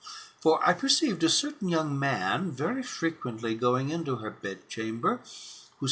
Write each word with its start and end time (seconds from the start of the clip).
For 0.39 0.59
I 0.67 0.73
perceived 0.73 1.23
a 1.23 1.29
certain 1.29 1.69
young 1.69 1.99
man 1.99 2.49
very 2.51 2.81
frequently 2.81 3.53
going 3.53 3.89
into 3.91 4.15
her 4.15 4.31
bedchamber, 4.31 5.17
whose 5.17 5.27
face 5.27 5.67
also 5.67 5.67
I 5.67 5.69
very 5.69 5.75